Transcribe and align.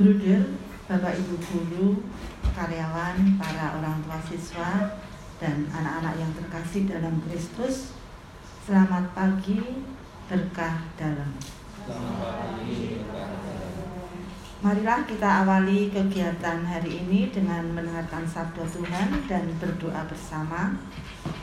Bruder, 0.00 0.40
Bapak 0.88 1.12
Ibu 1.20 1.36
guru, 1.36 2.00
karyawan, 2.56 3.36
para 3.36 3.76
orang 3.76 4.00
tua 4.00 4.16
siswa, 4.24 4.96
dan 5.36 5.68
anak-anak 5.68 6.16
yang 6.16 6.32
terkasih 6.32 6.88
dalam 6.88 7.20
Kristus, 7.28 7.92
selamat 8.64 9.04
pagi, 9.12 9.84
berkah 10.32 10.80
dalam. 10.96 11.36
Marilah 14.64 15.04
kita 15.04 15.44
awali 15.44 15.92
kegiatan 15.92 16.64
hari 16.64 17.04
ini 17.04 17.28
dengan 17.28 17.68
mendengarkan 17.68 18.24
sabda 18.24 18.64
Tuhan 18.64 19.28
dan 19.28 19.44
berdoa 19.60 20.08
bersama. 20.08 20.72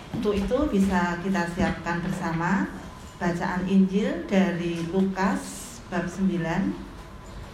Untuk 0.10 0.34
itu 0.34 0.58
bisa 0.74 1.22
kita 1.22 1.46
siapkan 1.54 2.02
bersama 2.02 2.79
bacaan 3.20 3.68
Injil 3.68 4.24
dari 4.32 4.80
Lukas 4.96 5.76
bab 5.92 6.08
9 6.08 6.40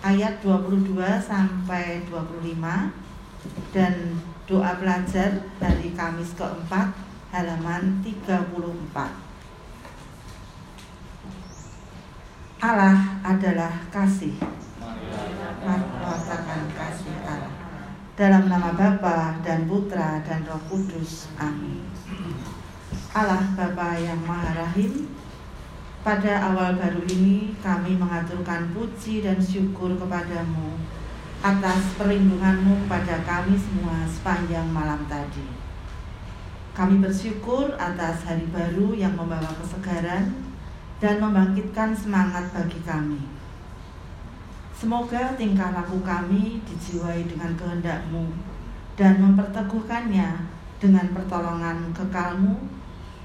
ayat 0.05 0.37
22 0.45 0.93
sampai 1.17 2.05
25 2.05 3.73
dan 3.73 4.13
doa 4.45 4.77
pelajar 4.77 5.41
hari 5.57 5.89
Kamis 5.97 6.37
keempat 6.37 6.93
halaman 7.33 7.97
34. 8.05 8.45
Allah 12.61 13.17
adalah 13.25 13.73
kasih 13.89 14.37
merasakan 15.65 16.61
kasih 16.77 17.15
Allah. 17.25 17.53
Dalam 18.13 18.47
nama 18.47 18.69
Bapa 18.77 19.41
dan 19.41 19.65
Putra 19.65 20.21
dan 20.21 20.45
Roh 20.45 20.61
Kudus. 20.69 21.25
Amin. 21.41 21.81
Allah 23.17 23.43
Bapa 23.57 23.97
yang 23.97 24.21
Maha 24.23 24.55
Rahim, 24.55 25.09
pada 26.05 26.37
awal 26.53 26.77
baru 26.77 27.01
ini 27.09 27.57
kami 27.65 27.97
mengaturkan 27.97 28.69
puji 28.77 29.25
dan 29.25 29.41
syukur 29.41 29.89
kepadamu 29.97 30.77
atas 31.41 31.97
perlindunganmu 31.97 32.85
pada 32.85 33.25
kami 33.25 33.57
semua 33.57 34.05
sepanjang 34.05 34.69
malam 34.69 35.01
tadi. 35.09 35.49
Kami 36.77 37.01
bersyukur 37.01 37.73
atas 37.81 38.21
hari 38.21 38.45
baru 38.53 38.93
yang 38.93 39.17
membawa 39.17 39.49
kesegaran 39.57 40.29
dan 41.01 41.17
membangkitkan 41.17 41.97
semangat 41.97 42.53
bagi 42.53 42.85
kami. 42.85 43.25
Semoga 44.77 45.33
tingkah 45.33 45.73
laku 45.73 46.05
kami 46.05 46.61
dijiwai 46.69 47.25
dengan 47.25 47.57
kehendakmu 47.57 48.29
dan 48.93 49.17
memperteguhkannya 49.25 50.53
dengan 50.77 51.05
pertolongan 51.17 51.89
kekalmu 51.97 52.61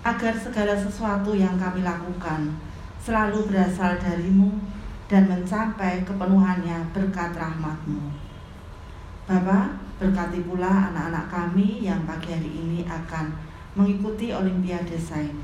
agar 0.00 0.32
segala 0.32 0.72
sesuatu 0.80 1.36
yang 1.36 1.60
kami 1.60 1.84
lakukan 1.84 2.69
selalu 3.00 3.48
berasal 3.48 3.96
darimu 3.96 4.60
dan 5.08 5.26
mencapai 5.26 6.04
kepenuhannya 6.04 6.92
berkat 6.92 7.32
rahmatmu. 7.32 8.12
Bapa, 9.24 9.80
berkati 9.96 10.44
pula 10.44 10.92
anak-anak 10.92 11.26
kami 11.32 11.82
yang 11.82 12.04
pagi 12.04 12.36
hari 12.36 12.52
ini 12.52 12.80
akan 12.84 13.32
mengikuti 13.74 14.30
Olimpiade 14.30 15.00
Sains. 15.00 15.40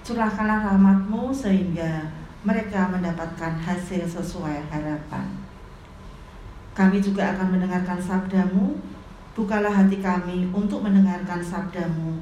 Curahkanlah 0.00 0.64
rahmatmu 0.74 1.28
sehingga 1.34 2.08
mereka 2.40 2.88
mendapatkan 2.88 3.60
hasil 3.60 4.08
sesuai 4.08 4.64
harapan. 4.72 5.28
Kami 6.72 7.02
juga 7.02 7.36
akan 7.36 7.58
mendengarkan 7.58 8.00
sabdamu, 8.00 8.80
bukalah 9.36 9.68
hati 9.68 10.00
kami 10.00 10.48
untuk 10.48 10.80
mendengarkan 10.80 11.44
sabdamu, 11.44 12.16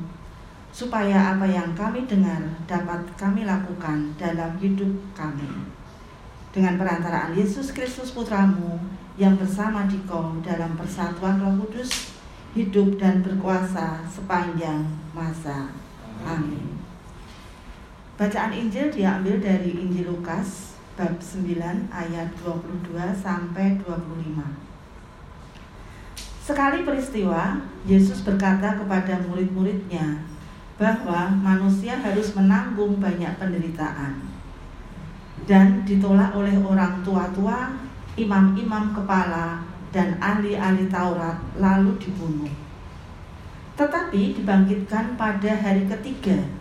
supaya 0.72 1.34
apa 1.34 1.48
yang 1.48 1.74
kami 1.74 2.04
dengar 2.04 2.38
dapat 2.68 3.02
kami 3.18 3.48
lakukan 3.48 4.14
dalam 4.14 4.54
hidup 4.60 4.92
kami. 5.16 5.48
Dengan 6.54 6.80
perantaraan 6.80 7.36
Yesus 7.36 7.72
Kristus 7.76 8.16
Putramu 8.16 8.80
yang 9.18 9.34
bersama 9.34 9.84
dikau 9.90 10.38
dalam 10.40 10.78
persatuan 10.78 11.42
roh 11.42 11.54
kudus, 11.66 12.14
hidup 12.54 12.96
dan 12.96 13.20
berkuasa 13.20 14.06
sepanjang 14.08 14.86
masa. 15.12 15.68
Amin. 16.24 16.78
Bacaan 18.18 18.50
Injil 18.50 18.90
diambil 18.90 19.38
dari 19.38 19.78
Injil 19.78 20.10
Lukas 20.10 20.74
bab 20.98 21.14
9 21.22 21.54
ayat 21.94 22.28
22 22.42 22.98
sampai 23.14 23.78
25. 23.78 24.66
Sekali 26.42 26.82
peristiwa, 26.82 27.62
Yesus 27.86 28.26
berkata 28.26 28.74
kepada 28.74 29.22
murid-muridnya 29.22 30.18
bahwa 30.78 31.28
manusia 31.42 31.98
harus 31.98 32.32
menanggung 32.38 33.02
banyak 33.02 33.34
penderitaan 33.36 34.22
dan 35.44 35.82
ditolak 35.82 36.30
oleh 36.38 36.54
orang 36.62 37.02
tua-tua, 37.02 37.74
imam-imam 38.14 38.94
kepala, 38.94 39.66
dan 39.90 40.14
ahli-ahli 40.22 40.86
Taurat 40.86 41.36
lalu 41.58 41.98
dibunuh. 41.98 42.50
Tetapi 43.74 44.38
dibangkitkan 44.38 45.18
pada 45.18 45.50
hari 45.54 45.86
ketiga 45.86 46.58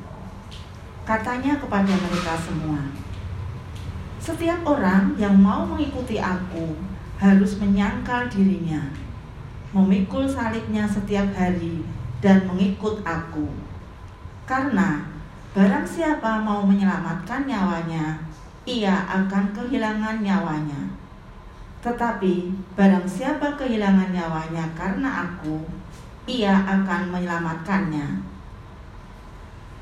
Katanya 1.07 1.55
kepada 1.55 1.87
mereka 1.87 2.35
semua, 2.35 2.83
"Setiap 4.19 4.59
orang 4.67 5.15
yang 5.15 5.39
mau 5.39 5.63
mengikuti 5.63 6.19
Aku 6.19 6.75
harus 7.15 7.55
menyangkal 7.63 8.27
dirinya, 8.27 8.91
memikul 9.71 10.27
salibnya 10.27 10.83
setiap 10.83 11.31
hari, 11.31 11.79
dan 12.19 12.43
mengikut 12.43 12.99
Aku. 13.07 13.47
Karena 14.47 15.03
barang 15.51 15.83
siapa 15.83 16.39
mau 16.39 16.63
menyelamatkan 16.63 17.43
nyawanya, 17.43 18.15
ia 18.63 18.95
akan 19.03 19.51
kehilangan 19.51 20.23
nyawanya. 20.23 20.87
Tetapi 21.83 22.55
barang 22.79 23.03
siapa 23.03 23.59
kehilangan 23.59 24.15
nyawanya 24.15 24.71
karena 24.71 25.27
Aku, 25.27 25.67
ia 26.23 26.63
akan 26.63 27.11
menyelamatkannya." 27.11 28.23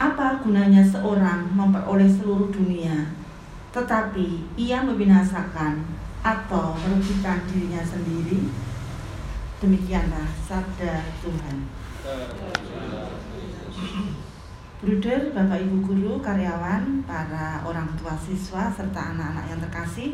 Apa 0.01 0.41
gunanya 0.41 0.81
seorang 0.81 1.45
memperoleh 1.53 2.09
seluruh 2.09 2.49
dunia, 2.49 3.15
tetapi 3.69 4.49
ia 4.57 4.81
membinasakan 4.81 5.85
atau 6.25 6.73
merugikan 6.73 7.45
dirinya 7.47 7.85
sendiri? 7.85 8.49
Demikianlah 9.61 10.27
sabda 10.41 11.05
Tuhan. 11.21 11.57
Bruder, 14.85 15.33
Bapak 15.33 15.57
Ibu 15.65 15.81
guru, 15.81 16.21
karyawan, 16.21 17.01
para 17.09 17.57
orang 17.65 17.89
tua 17.97 18.13
siswa 18.13 18.69
serta 18.69 19.17
anak-anak 19.17 19.49
yang 19.49 19.57
terkasih, 19.65 20.13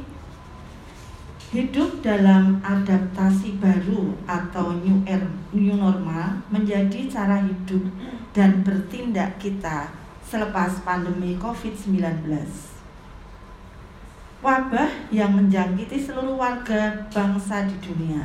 Hidup 1.51 1.99
dalam 1.99 2.63
adaptasi 2.63 3.59
baru 3.59 4.15
atau 4.23 4.71
new, 4.71 5.03
air, 5.03 5.19
new 5.51 5.75
normal 5.75 6.39
menjadi 6.47 7.11
cara 7.11 7.43
hidup 7.43 7.83
dan 8.31 8.63
bertindak 8.63 9.35
kita 9.35 9.91
selepas 10.23 10.79
pandemi 10.87 11.35
COVID-19. 11.35 12.23
Wabah 14.39 15.11
yang 15.11 15.35
menjangkiti 15.35 15.99
seluruh 15.99 16.39
warga 16.39 17.11
bangsa 17.11 17.67
di 17.67 17.75
dunia. 17.83 18.23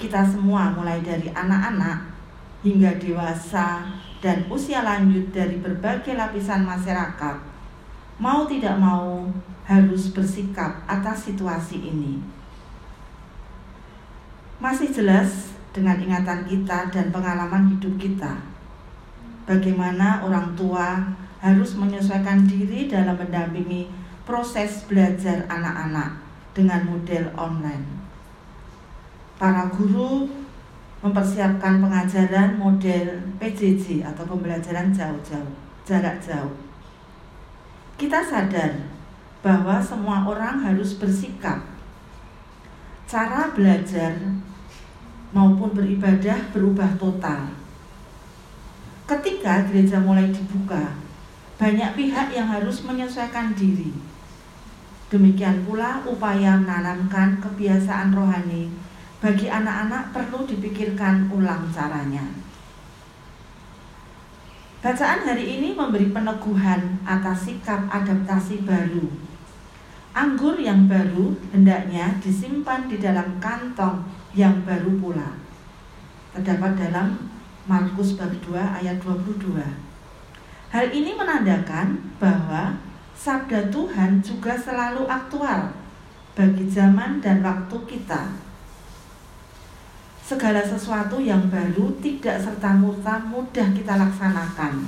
Kita 0.00 0.24
semua 0.24 0.72
mulai 0.72 1.04
dari 1.04 1.28
anak-anak 1.28 2.15
hingga 2.64 2.96
dewasa 2.96 3.84
dan 4.24 4.48
usia 4.48 4.80
lanjut 4.80 5.28
dari 5.34 5.60
berbagai 5.60 6.16
lapisan 6.16 6.64
masyarakat 6.64 7.36
mau 8.16 8.48
tidak 8.48 8.80
mau 8.80 9.28
harus 9.68 10.08
bersikap 10.16 10.80
atas 10.88 11.28
situasi 11.28 11.84
ini. 11.84 12.16
Masih 14.56 14.88
jelas 14.88 15.52
dengan 15.76 16.00
ingatan 16.00 16.48
kita 16.48 16.88
dan 16.88 17.12
pengalaman 17.12 17.76
hidup 17.76 17.92
kita, 18.00 18.40
bagaimana 19.44 20.24
orang 20.24 20.56
tua 20.56 21.12
harus 21.44 21.76
menyesuaikan 21.76 22.48
diri 22.48 22.88
dalam 22.88 23.20
mendampingi 23.20 23.92
proses 24.24 24.88
belajar 24.88 25.44
anak-anak 25.52 26.16
dengan 26.56 26.88
model 26.88 27.28
online. 27.36 27.84
Para 29.36 29.68
guru 29.68 30.24
mempersiapkan 31.06 31.78
pengajaran 31.78 32.58
model 32.58 33.22
PJJ 33.38 34.02
atau 34.02 34.26
pembelajaran 34.26 34.90
jauh-jauh, 34.90 35.54
jarak 35.86 36.18
jauh. 36.18 36.50
Kita 37.94 38.18
sadar 38.18 38.74
bahwa 39.38 39.78
semua 39.78 40.26
orang 40.26 40.58
harus 40.58 40.98
bersikap. 40.98 41.62
Cara 43.06 43.54
belajar 43.54 44.18
maupun 45.30 45.70
beribadah 45.70 46.50
berubah 46.50 46.90
total. 46.98 47.54
Ketika 49.06 49.62
gereja 49.70 50.02
mulai 50.02 50.34
dibuka, 50.34 50.98
banyak 51.54 51.94
pihak 51.94 52.34
yang 52.34 52.50
harus 52.50 52.82
menyesuaikan 52.82 53.54
diri. 53.54 53.94
Demikian 55.06 55.62
pula 55.62 56.02
upaya 56.02 56.58
menanamkan 56.58 57.38
kebiasaan 57.38 58.10
rohani 58.10 58.85
bagi 59.26 59.50
anak-anak 59.50 60.14
perlu 60.14 60.46
dipikirkan 60.46 61.26
ulang 61.34 61.66
caranya. 61.74 62.22
Bacaan 64.78 65.26
hari 65.26 65.58
ini 65.58 65.74
memberi 65.74 66.14
peneguhan 66.14 67.02
atas 67.02 67.50
sikap 67.50 67.90
adaptasi 67.90 68.62
baru 68.62 69.26
Anggur 70.16 70.56
yang 70.56 70.88
baru 70.88 71.34
hendaknya 71.52 72.08
disimpan 72.24 72.88
di 72.88 72.96
dalam 73.02 73.36
kantong 73.36 74.00
yang 74.32 74.64
baru 74.64 74.94
pula. 74.96 75.36
Terdapat 76.32 76.72
dalam 76.86 77.28
Markus 77.68 78.16
bab 78.16 78.30
2 78.30 78.56
ayat 78.56 78.96
22. 79.02 79.60
Hal 80.72 80.86
ini 80.88 81.12
menandakan 81.12 82.00
bahwa 82.16 82.80
sabda 83.12 83.68
Tuhan 83.68 84.24
juga 84.24 84.56
selalu 84.56 85.04
aktual 85.04 85.74
bagi 86.32 86.64
zaman 86.64 87.20
dan 87.20 87.44
waktu 87.44 87.76
kita. 87.84 88.45
Segala 90.26 90.58
sesuatu 90.58 91.22
yang 91.22 91.46
baru 91.46 91.94
tidak 92.02 92.42
serta-merta 92.42 93.22
mudah 93.30 93.70
kita 93.70 93.94
laksanakan. 93.94 94.82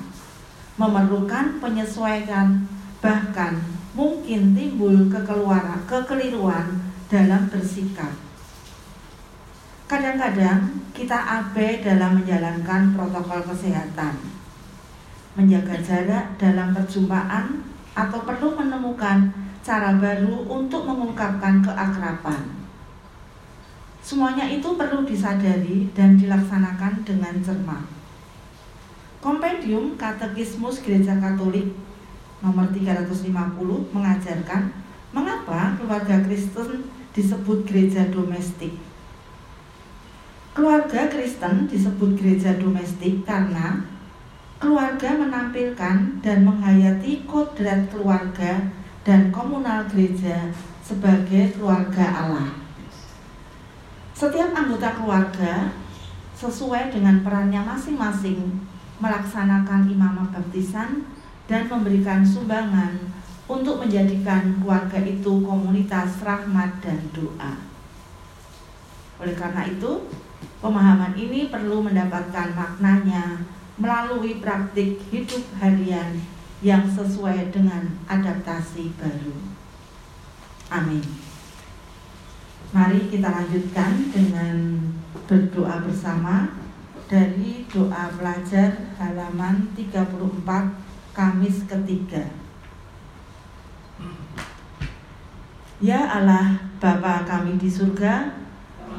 Memerlukan 0.75 1.63
penyesuaian 1.63 2.67
bahkan 2.99 3.55
mungkin 3.95 4.51
timbul 4.59 5.07
kekeluaran, 5.07 5.87
kekeliruan 5.87 6.91
dalam 7.07 7.47
bersikap. 7.47 8.11
Kadang-kadang 9.87 10.91
kita 10.91 11.15
abai 11.15 11.87
dalam 11.87 12.19
menjalankan 12.19 12.99
protokol 12.99 13.39
kesehatan, 13.47 14.19
menjaga 15.39 15.79
jarak 15.79 16.35
dalam 16.35 16.75
perjumpaan, 16.75 17.63
atau 17.95 18.27
perlu 18.27 18.59
menemukan 18.59 19.31
cara 19.63 19.95
baru 19.95 20.51
untuk 20.51 20.83
mengungkapkan 20.83 21.63
keakraban. 21.63 22.58
Semuanya 24.09 24.49
itu 24.49 24.73
perlu 24.73 25.05
disadari 25.05 25.85
dan 25.93 26.17
dilaksanakan 26.17 27.05
dengan 27.05 27.37
cermat. 27.45 27.85
Kompendium 29.21 30.01
Katekismus 30.01 30.81
Gereja 30.81 31.21
Katolik 31.21 31.77
nomor 32.41 32.73
350 32.73 33.29
mengajarkan 33.93 34.73
mengapa 35.13 35.77
keluarga 35.77 36.25
Kristen 36.25 36.89
disebut 37.13 37.69
gereja 37.69 38.09
domestik. 38.09 38.81
Keluarga 40.57 41.13
Kristen 41.13 41.69
disebut 41.69 42.17
gereja 42.17 42.57
domestik 42.57 43.29
karena 43.29 43.85
keluarga 44.57 45.21
menampilkan 45.21 46.25
dan 46.25 46.39
menghayati 46.49 47.29
kodrat 47.29 47.93
keluarga 47.93 48.73
dan 49.05 49.29
komunal 49.29 49.85
gereja 49.93 50.49
sebagai 50.81 51.53
keluarga 51.53 52.25
Allah. 52.25 52.68
Setiap 54.19 54.51
anggota 54.51 54.99
keluarga 54.99 55.71
sesuai 56.35 56.91
dengan 56.91 57.23
perannya 57.23 57.63
masing-masing 57.63 58.67
melaksanakan 58.99 59.87
imamah 59.87 60.35
baptisan 60.35 61.07
dan 61.47 61.71
memberikan 61.71 62.27
sumbangan 62.27 62.99
untuk 63.47 63.79
menjadikan 63.79 64.59
keluarga 64.59 64.99
itu 65.07 65.39
komunitas 65.47 66.19
rahmat 66.19 66.83
dan 66.83 66.99
doa. 67.15 67.63
Oleh 69.23 69.39
karena 69.39 69.71
itu, 69.71 70.11
pemahaman 70.59 71.15
ini 71.15 71.47
perlu 71.47 71.79
mendapatkan 71.87 72.59
maknanya 72.59 73.47
melalui 73.79 74.43
praktik 74.43 74.99
hidup 75.15 75.47
harian 75.63 76.19
yang 76.59 76.83
sesuai 76.91 77.55
dengan 77.55 77.87
adaptasi 78.11 78.91
baru. 78.99 79.39
Amin. 80.75 81.28
Mari 82.69 83.09
kita 83.09 83.33
lanjutkan 83.33 83.97
dengan 84.13 84.77
berdoa 85.25 85.81
bersama 85.89 86.53
dari 87.09 87.65
doa 87.73 88.13
pelajar 88.13 88.93
halaman 89.01 89.73
34 89.73 91.17
Kamis 91.17 91.65
ketiga. 91.65 92.29
Ya 95.81 96.13
Allah, 96.13 96.61
Bapa 96.77 97.25
kami 97.25 97.57
di 97.57 97.73
surga, 97.73 98.37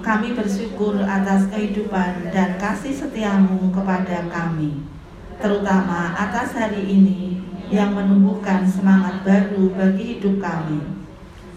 kami 0.01 0.33
bersyukur 0.33 1.05
atas 1.05 1.45
kehidupan 1.53 2.33
dan 2.33 2.57
kasih 2.57 2.91
setiamu 2.91 3.69
kepada 3.69 4.25
kami, 4.33 4.81
terutama 5.37 6.17
atas 6.17 6.57
hari 6.57 6.89
ini 6.89 7.37
yang 7.69 7.93
menumbuhkan 7.93 8.65
semangat 8.65 9.21
baru 9.21 9.69
bagi 9.77 10.17
hidup 10.17 10.41
kami, 10.41 10.81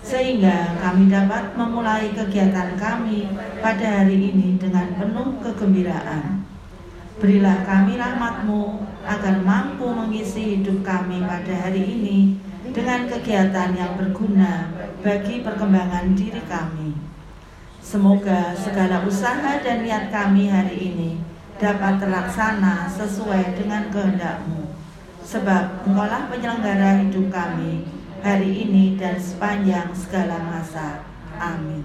sehingga 0.03 0.75
kami 0.83 1.07
dapat 1.07 1.55
memulai 1.55 2.11
kegiatan 2.11 2.75
kami 2.75 3.31
pada 3.63 4.03
hari 4.03 4.35
ini 4.35 4.59
dengan 4.59 4.99
penuh 4.99 5.39
kegembiraan. 5.39 6.43
Berilah 7.23 7.63
kami 7.63 7.95
rahmatmu 7.95 8.83
agar 9.07 9.39
mampu 9.47 9.87
mengisi 9.95 10.59
hidup 10.59 10.83
kami 10.83 11.23
pada 11.23 11.55
hari 11.55 11.87
ini 11.87 12.19
dengan 12.75 13.07
kegiatan 13.07 13.79
yang 13.79 13.95
berguna 13.95 14.75
bagi 15.07 15.47
perkembangan 15.47 16.19
diri 16.19 16.43
kami. 16.51 16.99
Semoga 17.79 18.59
segala 18.59 19.07
usaha 19.07 19.63
dan 19.63 19.87
niat 19.87 20.11
kami 20.11 20.51
hari 20.51 20.95
ini 20.95 21.11
dapat 21.63 22.03
terlaksana 22.03 22.91
sesuai 22.91 23.55
dengan 23.55 23.87
kehendakmu. 23.95 24.75
Sebab 25.23 25.87
engkaulah 25.87 26.27
penyelenggara 26.27 27.07
hidup 27.07 27.31
kami 27.31 28.02
hari 28.23 28.65
ini 28.65 28.95
dan 28.95 29.19
sepanjang 29.19 29.91
segala 29.93 30.39
masa. 30.39 31.03
Amin. 31.37 31.83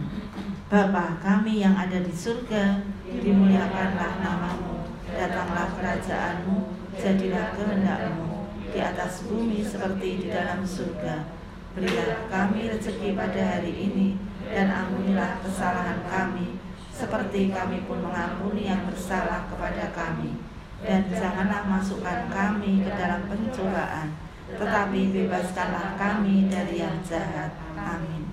Bapa 0.70 1.18
kami 1.20 1.66
yang 1.66 1.74
ada 1.74 1.98
di 1.98 2.14
surga, 2.14 2.86
dimuliakanlah 3.10 4.22
namamu 4.22 4.78
datanglah 5.18 5.74
kerajaanmu, 5.74 6.70
jadilah 6.94 7.58
kehendakmu 7.58 8.46
di 8.70 8.78
atas 8.78 9.26
bumi 9.26 9.66
seperti 9.66 10.22
di 10.22 10.28
dalam 10.30 10.62
surga. 10.62 11.26
Berilah 11.74 12.30
kami 12.30 12.70
rezeki 12.70 13.18
pada 13.18 13.58
hari 13.58 13.74
ini, 13.74 14.18
dan 14.50 14.70
ampunilah 14.70 15.42
kesalahan 15.42 16.06
kami, 16.06 16.62
seperti 16.94 17.50
kami 17.50 17.86
pun 17.90 18.02
mengampuni 18.02 18.70
yang 18.70 18.86
bersalah 18.86 19.50
kepada 19.50 19.90
kami. 19.94 20.38
Dan 20.78 21.10
janganlah 21.10 21.66
masukkan 21.66 22.30
kami 22.30 22.86
ke 22.86 22.92
dalam 22.94 23.26
pencobaan, 23.26 24.14
tetapi 24.56 25.12
bebaskanlah 25.12 26.00
kami 26.00 26.48
dari 26.48 26.80
yang 26.80 27.00
jahat. 27.04 27.52
Amin 27.76 28.28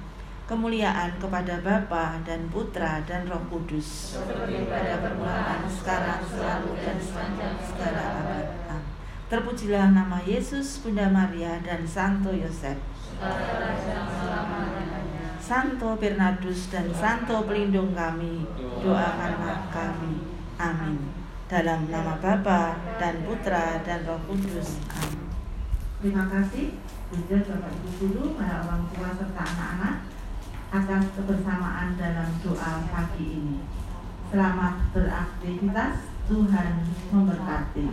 kemuliaan 0.45 1.17
kepada 1.17 1.57
Bapa 1.65 2.21
dan 2.21 2.53
Putra 2.53 3.01
dan 3.09 3.25
Roh 3.25 3.41
Kudus 3.49 4.21
pada 4.69 5.01
permulaan 5.01 5.65
sekarang 5.65 6.21
selalu 6.21 6.77
dan 6.85 6.97
sepanjang 7.01 7.57
segala 7.65 8.03
abad. 8.21 8.47
Terpujilah 9.25 9.97
nama 9.97 10.21
Yesus, 10.21 10.85
Bunda 10.85 11.09
Maria 11.09 11.57
dan 11.65 11.81
Santo 11.89 12.29
Yosef. 12.29 12.77
Santo 15.41 15.97
Bernardus 15.97 16.69
dan 16.69 16.93
Santo 16.93 17.49
pelindung 17.49 17.97
kami, 17.97 18.45
doakanlah 18.85 19.65
kami. 19.73 20.29
Amin. 20.61 21.09
Dalam 21.49 21.89
nama 21.89 22.21
Bapa 22.21 22.77
dan 23.01 23.25
Putra 23.25 23.81
dan 23.81 24.05
Roh 24.05 24.21
Kudus. 24.29 24.77
Amin. 24.93 25.24
Terima 26.05 26.29
kasih. 26.29 26.77
Bunda 27.09 27.39
Bapak 27.49 27.73
Ibu 27.81 27.89
Guru, 27.97 28.37
para 28.37 28.61
orang 28.61 28.85
tua 28.93 29.09
serta 29.17 29.41
anak-anak 29.41 30.05
atas 30.69 31.05
kebersamaan 31.17 31.97
dalam 31.97 32.29
doa 32.45 32.85
pagi 32.93 33.25
ini. 33.41 33.65
Selamat 34.29 34.85
beraktivitas, 34.93 36.05
Tuhan 36.29 36.93
memberkati. 37.09 37.85